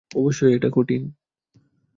[0.15, 1.01] অবশ্যই, এটা কঠিন।